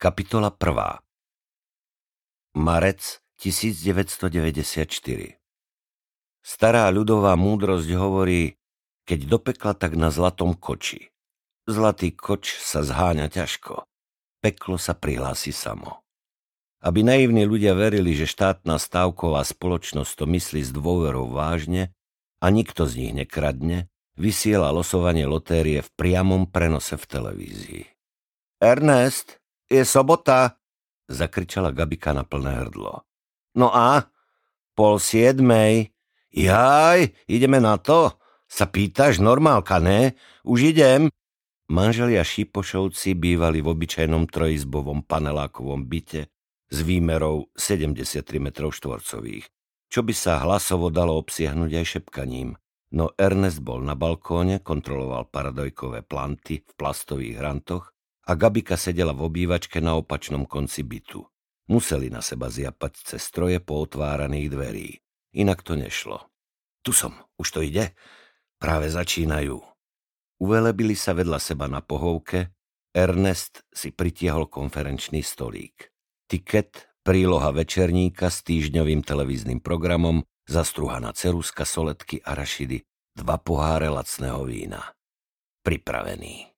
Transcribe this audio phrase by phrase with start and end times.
[0.00, 2.56] Kapitola 1.
[2.56, 4.88] Marec 1994
[6.40, 8.56] Stará ľudová múdrosť hovorí,
[9.04, 11.12] keď do pekla, tak na zlatom koči.
[11.68, 13.84] Zlatý koč sa zháňa ťažko.
[14.40, 16.00] Peklo sa prihlási samo.
[16.80, 21.92] Aby naivní ľudia verili, že štátna stávková spoločnosť to myslí s dôverou vážne
[22.40, 27.84] a nikto z nich nekradne, vysiela losovanie lotérie v priamom prenose v televízii.
[28.64, 29.39] Ernest,
[29.70, 30.58] je sobota,
[31.06, 33.06] zakričala Gabika na plné hrdlo.
[33.54, 34.10] No a?
[34.74, 35.94] Pol siedmej.
[36.30, 38.18] Jaj, ideme na to?
[38.50, 40.18] Sa pýtaš, normálka, ne?
[40.42, 41.10] Už idem.
[41.70, 46.26] Manželia Šipošovci bývali v obyčajnom trojizbovom panelákovom byte
[46.66, 49.46] s výmerou 73 metrov štvorcových,
[49.86, 52.58] čo by sa hlasovo dalo obsiahnuť aj šepkaním.
[52.90, 57.94] No Ernest bol na balkóne, kontroloval paradojkové planty v plastových hrantoch
[58.30, 61.26] a Gabika sedela v obývačke na opačnom konci bytu.
[61.66, 64.90] Museli na seba zjapať cez stroje pootváraných dverí.
[65.34, 66.30] Inak to nešlo.
[66.86, 67.90] Tu som, už to ide?
[68.62, 69.58] Práve začínajú.
[70.38, 72.54] Uvelebili sa vedľa seba na pohovke,
[72.90, 75.94] Ernest si pritiahol konferenčný stolík.
[76.26, 82.82] Tiket, príloha večerníka s týždňovým televíznym programom, zastruhaná ceruska, soletky a rašidy,
[83.14, 84.82] dva poháre lacného vína.
[85.62, 86.49] Pripravený.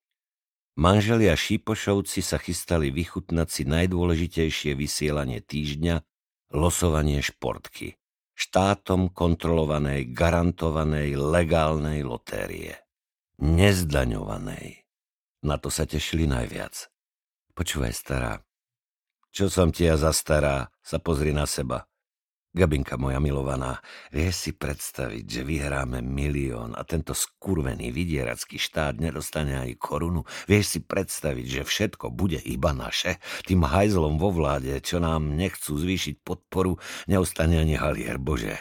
[0.73, 6.01] Manželia Šípošovci sa chystali vychutnať si najdôležitejšie vysielanie týždňa,
[6.57, 8.01] losovanie športky.
[8.33, 12.81] Štátom kontrolovanej, garantovanej, legálnej lotérie.
[13.37, 14.89] Nezdaňovanej.
[15.45, 16.89] Na to sa tešili najviac.
[17.53, 18.41] Počúvaj, stará.
[19.29, 20.73] Čo som ti ja za stará?
[20.81, 21.85] Sa pozri na seba.
[22.53, 23.81] Gabinka moja milovaná,
[24.13, 30.29] vieš si predstaviť, že vyhráme milión a tento skurvený vydieracký štát nedostane aj korunu?
[30.45, 33.25] Vieš si predstaviť, že všetko bude iba naše?
[33.49, 36.77] Tým hajzlom vo vláde, čo nám nechcú zvýšiť podporu,
[37.09, 38.61] neostane ani halier, bože.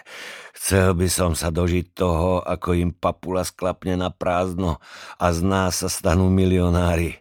[0.56, 4.80] Chcel by som sa dožiť toho, ako im papula sklapne na prázdno
[5.20, 7.20] a z nás sa stanú milionári.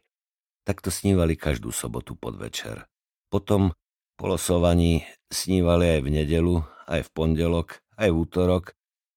[0.62, 2.86] Takto snívali každú sobotu podvečer.
[3.26, 3.74] Potom
[4.20, 8.64] polosovaní snívali aj v nedelu, aj v pondelok, aj v útorok,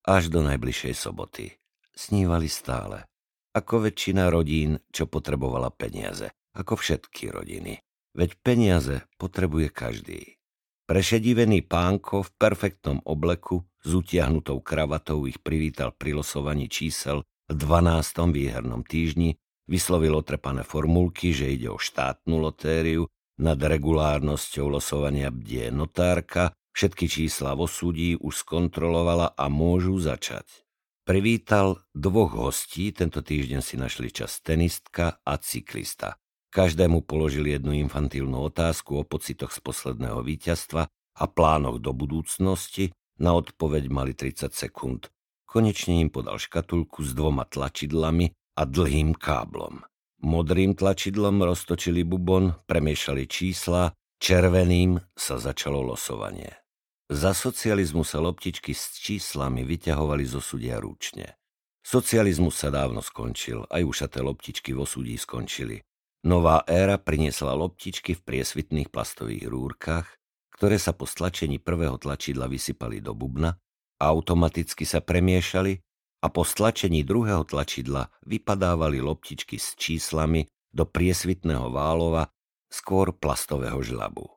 [0.08, 1.60] až do najbližšej soboty.
[1.92, 3.04] Snívali stále.
[3.52, 6.32] Ako väčšina rodín, čo potrebovala peniaze.
[6.56, 7.84] Ako všetky rodiny.
[8.16, 10.40] Veď peniaze potrebuje každý.
[10.88, 18.32] Prešedivený pánko v perfektnom obleku s utiahnutou kravatou ich privítal pri losovaní čísel v 12.
[18.32, 19.36] výhernom týždni,
[19.68, 23.08] vyslovil otrepané formulky, že ide o štátnu lotériu
[23.40, 30.66] nad regulárnosťou losovania bdie notárka, všetky čísla vo súdí už skontrolovala a môžu začať.
[31.04, 36.16] Privítal dvoch hostí, tento týždeň si našli čas tenistka a cyklista.
[36.54, 43.36] Každému položili jednu infantilnú otázku o pocitoch z posledného víťazstva a plánoch do budúcnosti, na
[43.38, 45.10] odpoveď mali 30 sekúnd.
[45.46, 49.86] Konečne im podal škatulku s dvoma tlačidlami a dlhým káblom.
[50.24, 53.92] Modrým tlačidlom roztočili bubon, premiešali čísla,
[54.24, 56.64] červeným sa začalo losovanie.
[57.12, 61.36] Za socializmu sa loptičky s číslami vyťahovali zo súdia ručne.
[61.84, 65.84] Socializmus sa dávno skončil, aj ušaté loptičky vo súdí skončili.
[66.24, 70.08] Nová éra priniesla loptičky v priesvitných plastových rúrkach,
[70.56, 73.60] ktoré sa po stlačení prvého tlačidla vysypali do bubna,
[74.00, 75.84] automaticky sa premiešali
[76.24, 82.32] a po stlačení druhého tlačidla vypadávali loptičky s číslami do priesvitného válova,
[82.72, 84.32] skôr plastového žlabu.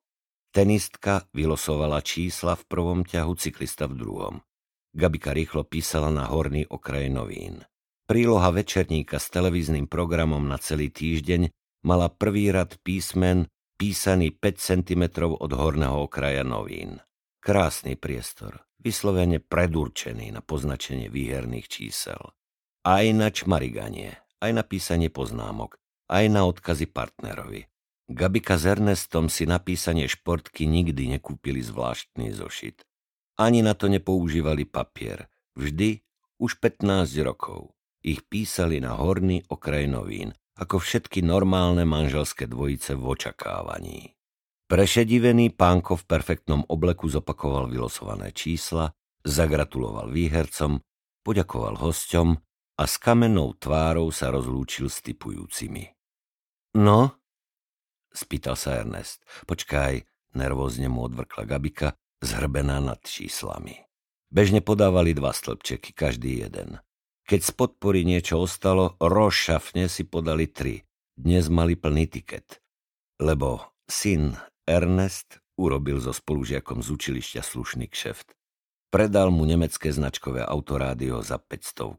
[0.51, 4.35] Tenistka vylosovala čísla v prvom ťahu, cyklista v druhom.
[4.97, 7.63] Gabika rýchlo písala na horný okraj novín.
[8.09, 11.53] Príloha večerníka s televíznym programom na celý týždeň
[11.85, 15.03] mala prvý rad písmen písaný 5 cm
[15.37, 17.05] od horného okraja novín.
[17.45, 22.21] Krásny priestor, vyslovene predurčený na poznačenie výherných čísel.
[22.87, 25.77] Aj na čmariganie, aj na písanie poznámok,
[26.07, 27.67] aj na odkazy partnerovi.
[28.07, 32.87] Gabika s Ernestom si na písanie športky nikdy nekúpili zvláštny zošit.
[33.37, 35.27] Ani na to nepoužívali papier.
[35.59, 36.01] Vždy,
[36.39, 43.05] už 15 rokov, ich písali na horný okraj novín, ako všetky normálne manželské dvojice v
[43.13, 44.16] očakávaní.
[44.67, 48.91] Prešedivený pánko v perfektnom obleku zopakoval vylosované čísla,
[49.23, 50.83] zagratuloval výhercom,
[51.23, 52.29] poďakoval hosťom
[52.75, 55.87] a s kamennou tvárou sa rozlúčil s typujúcimi.
[56.83, 57.15] No?
[58.11, 59.23] spýtal sa Ernest.
[59.47, 60.03] Počkaj,
[60.35, 63.87] nervózne mu odvrkla Gabika, zhrbená nad číslami.
[64.33, 66.83] Bežne podávali dva stĺpčeky, každý jeden.
[67.29, 70.83] Keď z podpory niečo ostalo, rozšafne si podali tri.
[71.15, 72.59] Dnes mali plný tiket.
[73.23, 74.35] Lebo Syn
[74.67, 78.35] Ernest urobil so spolužiakom z učilišťa slušný kšeft.
[78.91, 81.95] Predal mu nemecké značkové autorádio za 500.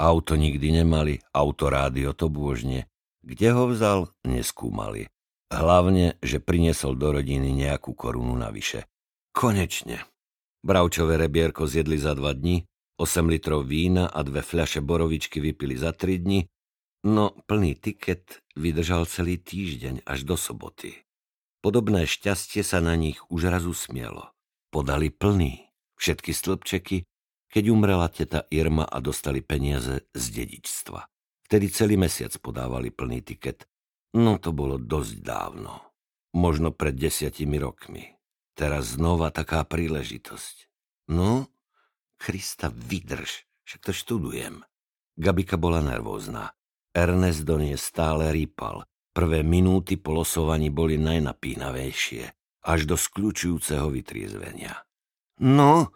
[0.00, 2.88] Auto nikdy nemali, autorádio to bôžne.
[3.20, 5.08] Kde ho vzal, neskúmali.
[5.52, 8.88] Hlavne, že priniesol do rodiny nejakú korunu navyše.
[9.32, 10.04] Konečne.
[10.60, 12.64] Bravčové rebierko zjedli za dva dní,
[13.00, 16.40] 8 litrov vína a dve fľaše borovičky vypili za 3 dni,
[17.08, 21.00] no plný tiket vydržal celý týždeň až do soboty.
[21.60, 24.32] Podobné šťastie sa na nich už raz usmielo.
[24.72, 25.68] Podali plný,
[26.00, 27.04] všetky stĺpčeky,
[27.52, 31.04] keď umrela teta Irma a dostali peniaze z dedičstva.
[31.44, 33.66] Vtedy celý mesiac podávali plný tiket.
[34.16, 35.92] No to bolo dosť dávno.
[36.32, 38.06] Možno pred desiatimi rokmi.
[38.54, 40.70] Teraz znova taká príležitosť.
[41.10, 41.50] No,
[42.20, 44.62] Krista, vydrž, však to študujem.
[45.18, 46.54] Gabika bola nervózna.
[46.94, 48.86] Ernest do nej stále rýpal.
[49.10, 52.24] Prvé minúty po losovaní boli najnapínavejšie,
[52.62, 54.86] až do skľúčujúceho vytriezvenia.
[55.42, 55.90] No,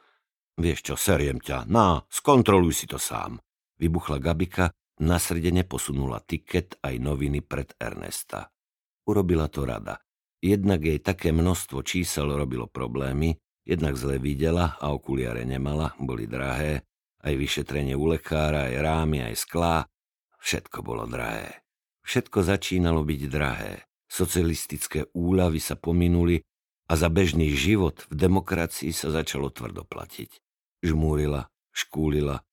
[0.58, 3.38] vieš čo, seriem ťa, na, skontroluj si to sám.
[3.78, 8.50] Vybuchla Gabika, nasrdene posunula tiket aj noviny pred Ernesta.
[9.06, 10.00] Urobila to rada.
[10.44, 16.84] Jednak jej také množstvo čísel robilo problémy, jednak zle videla a okuliare nemala, boli drahé,
[17.25, 19.88] aj vyšetrenie u lekára, aj rámy, aj sklá,
[20.44, 21.63] všetko bolo drahé.
[22.05, 23.89] Všetko začínalo byť drahé.
[24.06, 26.45] Socialistické úľavy sa pominuli
[26.87, 30.31] a za bežný život v demokracii sa začalo tvrdo platiť.
[30.85, 32.45] Žmúrila, škúlila,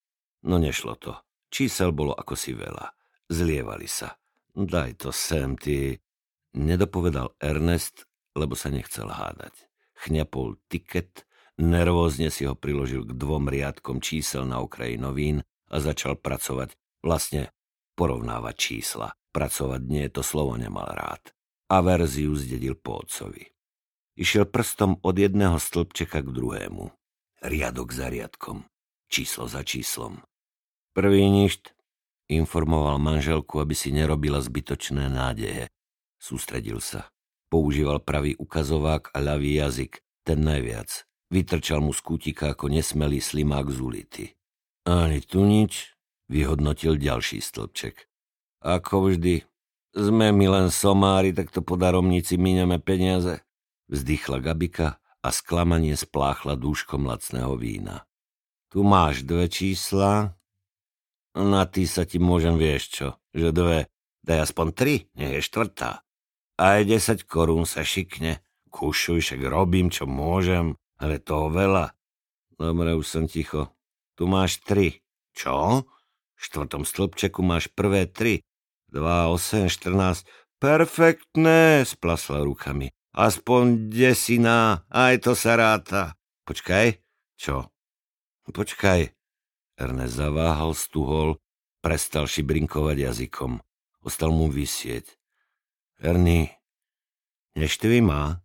[0.48, 1.14] no nešlo to.
[1.52, 2.96] Čísel bolo ako si veľa.
[3.28, 4.16] Zlievali sa.
[4.56, 6.00] Daj to sem, ty.
[6.56, 9.68] Nedopovedal Ernest, lebo sa nechcel hádať.
[10.00, 11.28] Chňapol tiket,
[11.60, 17.52] nervózne si ho priložil k dvom riadkom čísel na okraji novín a začal pracovať, vlastne
[18.00, 19.12] porovnávať čísla.
[19.32, 21.32] Pracovať nie to slovo nemal rád.
[21.72, 23.48] A verziu zdedil po otcovi.
[24.20, 26.92] Išiel prstom od jedného stĺpčeka k druhému.
[27.42, 28.68] Riadok za riadkom.
[29.08, 30.20] Číslo za číslom.
[30.92, 31.72] Prvý ništ
[32.28, 35.72] informoval manželku, aby si nerobila zbytočné nádeje.
[36.20, 37.08] Sústredil sa.
[37.52, 41.08] Používal pravý ukazovák a ľavý jazyk, ten najviac.
[41.32, 44.26] Vytrčal mu z kútika ako nesmelý slimák z ulity.
[44.88, 45.96] Ani tu nič,
[46.28, 48.11] vyhodnotil ďalší stĺpček.
[48.62, 49.42] Ako vždy,
[49.98, 53.42] sme my len somári, tak to po daromnici míňame peniaze.
[53.90, 58.06] Vzdychla Gabika a sklamanie spláchla dúškom lacného vína.
[58.72, 60.38] Tu máš dve čísla,
[61.36, 63.92] na ty sa ti môžem vieš čo, že dve,
[64.24, 66.06] daj aspoň tri, nech je štvrtá.
[66.62, 71.98] Aj desať korún sa šikne, kušuj, však robím, čo môžem, ale toho veľa.
[72.56, 73.74] Dobre, už som ticho.
[74.14, 75.02] Tu máš tri.
[75.34, 75.82] Čo?
[76.38, 78.46] V štvrtom stĺpčeku máš prvé tri.
[78.92, 80.28] 2, 8, 14.
[80.60, 82.92] Perfektné, splasla rukami.
[83.12, 86.20] Aspoň desina, aj to sa ráta.
[86.44, 87.00] Počkaj,
[87.40, 87.72] čo?
[88.52, 89.16] Počkaj.
[89.80, 91.40] Ernest zaváhal, stuhol,
[91.80, 93.64] prestal šibrinkovať jazykom.
[94.04, 95.08] Ostal mu vysieť.
[95.98, 96.52] Erny,
[97.56, 98.44] neštvý má?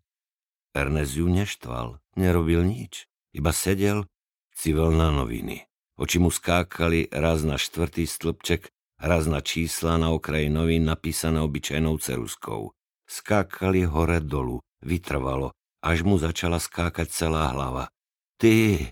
[0.73, 3.11] Ernest ju neštval, nerobil nič.
[3.35, 4.07] Iba sedel,
[4.55, 5.67] civel na noviny.
[5.97, 11.97] Oči mu skákali raz na štvrtý stĺpček, raz na čísla na okraji novín napísané obyčajnou
[12.01, 12.73] ceruskou.
[13.07, 15.55] Skákali hore dolu, vytrvalo,
[15.85, 17.93] až mu začala skákať celá hlava.
[18.37, 18.91] Ty,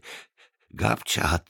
[0.71, 1.45] Gabčat,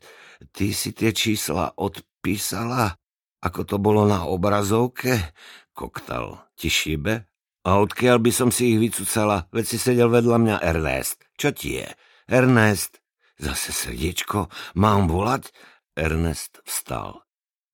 [0.51, 2.97] ty si tie čísla odpísala,
[3.45, 5.37] ako to bolo na obrazovke?
[5.77, 7.29] Koktal, ti šibe?
[7.65, 11.25] A odkiaľ by som si ich vycúcala, veď si sedel vedľa mňa Ernest.
[11.37, 11.89] Čo ti je?
[12.29, 13.01] Ernest?
[13.41, 14.49] Zase srdiečko?
[14.81, 15.53] Mám volať?
[15.97, 17.25] Ernest vstal.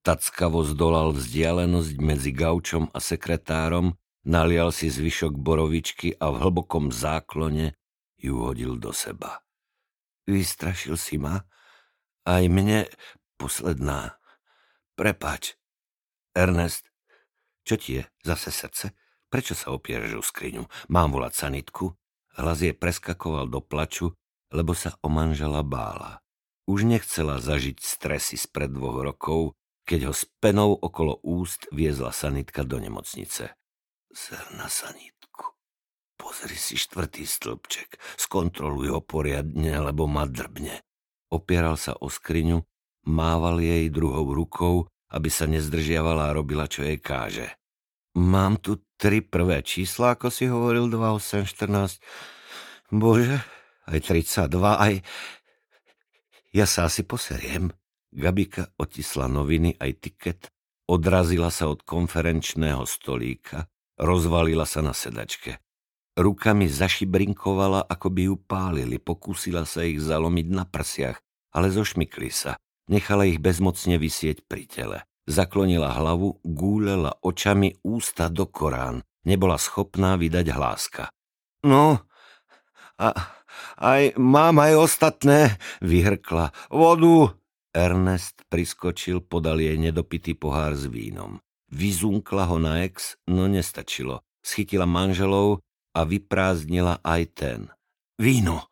[0.00, 7.76] Tackavo zdolal vzdialenosť medzi gaučom a sekretárom, nalial si zvyšok borovičky a v hlbokom záklone
[8.16, 9.44] ju hodil do seba.
[10.24, 11.44] Vystrašil si ma?
[12.24, 12.88] Aj mne
[13.36, 14.16] posledná.
[14.96, 15.56] Prepač.
[16.32, 16.88] Ernest,
[17.64, 18.02] čo ti je?
[18.24, 18.96] Zase srdce?
[19.28, 20.64] Prečo sa opiereš o skriňu?
[20.88, 21.92] Mám volať sanitku?
[22.40, 24.16] Hlas jej preskakoval do plaču,
[24.48, 26.24] lebo sa o manžela bála.
[26.64, 29.58] Už nechcela zažiť stresy spred dvoch rokov,
[29.90, 33.58] keď ho s penou okolo úst viezla sanitka do nemocnice.
[34.14, 35.58] Ser na sanitku.
[36.14, 40.78] Pozri si štvrtý stĺpček, skontroluj ho poriadne, lebo ma drbne.
[41.34, 42.62] Opieral sa o skriňu,
[43.10, 47.50] mával jej druhou rukou, aby sa nezdržiavala a robila, čo jej káže.
[48.14, 51.98] Mám tu tri prvé čísla, ako si hovoril, 2814.
[52.94, 53.42] Bože,
[53.90, 55.02] aj 32, aj...
[56.54, 57.74] Ja sa asi poseriem.
[58.10, 60.40] Gabika otisla noviny aj tiket,
[60.90, 65.62] odrazila sa od konferenčného stolíka, rozvalila sa na sedačke.
[66.18, 71.22] Rukami zašibrinkovala, ako by ju pálili, pokúsila sa ich zalomiť na prsiach,
[71.54, 72.58] ale zošmykli sa.
[72.90, 74.98] Nechala ich bezmocne vysieť pri tele.
[75.30, 79.06] Zaklonila hlavu, gúlela očami ústa do Korán.
[79.22, 81.04] Nebola schopná vydať hláska.
[81.62, 82.02] No,
[82.98, 83.08] a,
[83.78, 86.50] aj mám aj ostatné, vyhrkla.
[86.68, 87.39] Vodu!
[87.70, 91.38] Ernest priskočil, podal jej nedopitý pohár s vínom.
[91.70, 94.26] Vyzunkla ho na ex, no nestačilo.
[94.42, 95.62] Schytila manželov
[95.94, 97.60] a vyprázdnila aj ten.
[98.18, 98.66] Víno!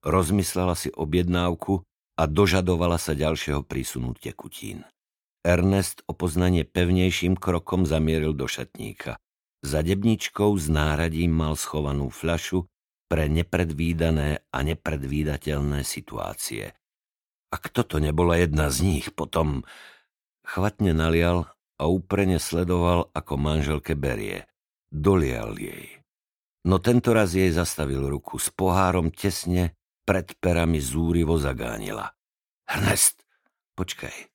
[0.00, 1.84] Rozmyslela si objednávku
[2.18, 4.82] a dožadovala sa ďalšieho prísunu tekutín.
[5.46, 9.20] Ernest o poznanie pevnejším krokom zamieril do šatníka.
[9.60, 12.64] Za debničkou s náradím mal schovanú fľašu
[13.12, 16.79] pre nepredvídané a nepredvídateľné situácie.
[17.50, 19.66] Ak toto nebola jedna z nich, potom
[20.46, 24.46] chvatne nalial a úprene sledoval, ako manželke berie.
[24.90, 26.00] Dolial jej.
[26.66, 28.38] No tento raz jej zastavil ruku.
[28.38, 29.74] S pohárom tesne
[30.06, 32.12] pred perami zúrivo zagánila.
[32.68, 33.26] Ernest,
[33.74, 34.30] počkaj.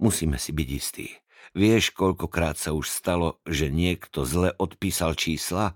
[0.00, 1.08] Musíme si byť istí.
[1.56, 5.72] Vieš, koľkokrát sa už stalo, že niekto zle odpísal čísla?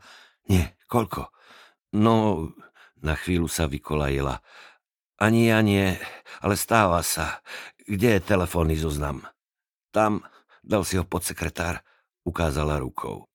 [0.49, 1.33] Nie, koľko?
[1.97, 2.49] No,
[3.01, 4.45] na chvíľu sa vykolajila.
[5.21, 6.01] Ani ja nie,
[6.41, 7.45] ale stáva sa.
[7.85, 9.29] Kde je telefónny zoznam?
[9.93, 10.25] Tam,
[10.65, 11.85] dal si ho podsekretár,
[12.25, 13.29] ukázala rukou.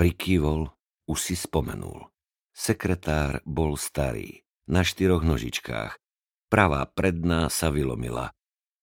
[0.00, 0.72] Prikývol,
[1.04, 2.08] už si spomenul.
[2.56, 6.00] Sekretár bol starý, na štyroch nožičkách.
[6.48, 8.32] Pravá predná sa vylomila.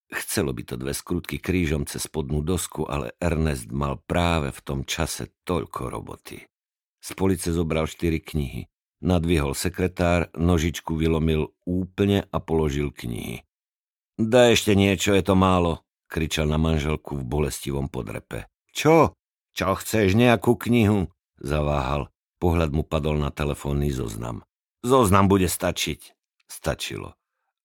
[0.07, 4.79] Chcelo by to dve skrutky krížom cez spodnú dosku, ale Ernest mal práve v tom
[4.85, 6.45] čase toľko roboty.
[7.01, 8.69] Z police zobral štyri knihy.
[8.97, 13.45] Nadvihol sekretár, nožičku vylomil úplne a položil knihy.
[14.17, 18.49] Daj ešte niečo, je to málo, kričal na manželku v bolestivom podrepe.
[18.73, 19.13] Čo?
[19.53, 21.13] Čo chceš, nejakú knihu?
[21.37, 22.09] Zaváhal.
[22.41, 24.45] Pohľad mu padol na telefónny zoznam.
[24.81, 26.13] Zoznam bude stačiť.
[26.49, 27.13] Stačilo.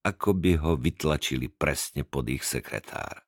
[0.05, 3.25] Ako by ho vytlačili presne pod ich sekretár.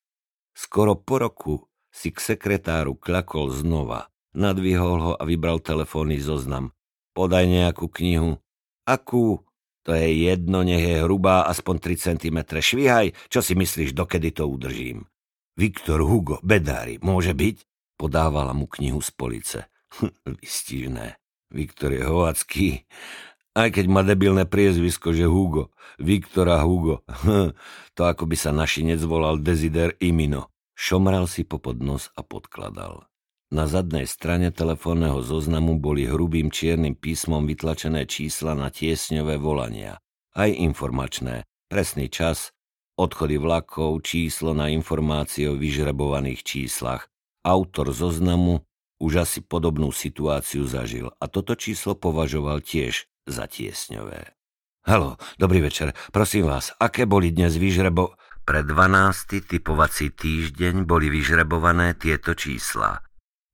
[0.52, 1.54] Skoro po roku
[1.94, 6.73] si k sekretáru kľakol znova, nadvihol ho a vybral telefónny zoznam.
[7.14, 8.42] Podaj nejakú knihu.
[8.84, 9.46] Akú?
[9.84, 12.38] To je jedno, nech je hrubá, aspoň 3 cm.
[12.58, 15.06] Švíhaj, čo si myslíš, dokedy to udržím?
[15.54, 17.62] Viktor Hugo, bedári, môže byť?
[17.94, 19.60] Podávala mu knihu z police.
[20.42, 21.20] Vystižné.
[21.54, 22.82] Viktor je hovacký,
[23.54, 25.70] aj keď má debilné priezvisko, že Hugo.
[26.02, 27.06] Viktora Hugo.
[27.96, 30.50] to ako by sa našinec volal Desider Imino.
[30.74, 33.06] Šomral si popod nos a podkladal.
[33.54, 40.02] Na zadnej strane telefónneho zoznamu boli hrubým čiernym písmom vytlačené čísla na tiesňové volania.
[40.34, 42.50] Aj informačné, presný čas,
[42.98, 47.06] odchody vlakov, číslo na informácie o vyžrebovaných číslach,
[47.46, 48.66] autor zoznamu
[48.98, 54.34] už asi podobnú situáciu zažil a toto číslo považoval tiež za tiesňové.
[54.82, 55.94] Halo, dobrý večer.
[56.10, 58.18] Prosím vás, aké boli dnes vyžrebo...
[58.44, 59.40] Pre 12.
[59.48, 63.00] typovací týždeň boli vyžrebované tieto čísla.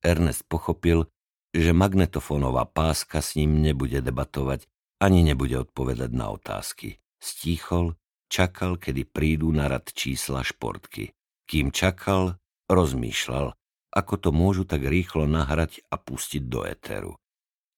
[0.01, 1.07] Ernest pochopil,
[1.53, 4.65] že magnetofónová páska s ním nebude debatovať
[5.01, 7.01] ani nebude odpovedať na otázky.
[7.17, 7.97] Stíchol,
[8.29, 11.17] čakal, kedy prídu na rad čísla športky.
[11.49, 12.37] Kým čakal,
[12.69, 13.57] rozmýšľal,
[13.91, 17.17] ako to môžu tak rýchlo nahrať a pustiť do éteru.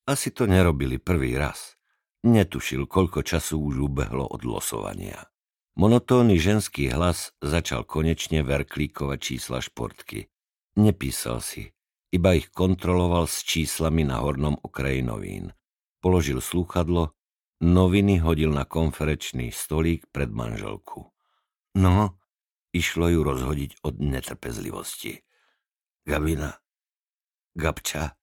[0.04, 1.80] Asi to nerobili prvý raz.
[2.28, 5.32] Netušil, koľko času už ubehlo od losovania.
[5.74, 10.30] Monotónny ženský hlas začal konečne verklíkovať čísla športky.
[10.78, 11.73] Nepísal si,
[12.14, 15.50] iba ich kontroloval s číslami na hornom okraji novín.
[15.98, 17.18] Položil slúchadlo,
[17.58, 21.10] noviny hodil na konferečný stolík pred manželku.
[21.74, 22.22] No,
[22.70, 25.26] išlo ju rozhodiť od netrpezlivosti.
[26.06, 26.54] Gabina,
[27.58, 28.14] Gabča,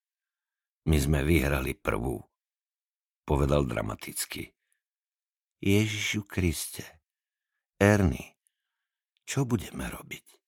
[0.87, 2.23] my sme vyhrali prvú,
[3.27, 4.55] povedal dramaticky.
[5.61, 6.87] Ježišu Kriste,
[7.81, 8.39] Erny,
[9.27, 10.40] čo budeme robiť?